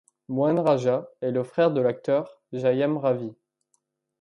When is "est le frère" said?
1.21-1.69